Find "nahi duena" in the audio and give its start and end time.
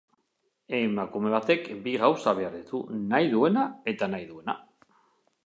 3.13-3.69, 4.17-4.59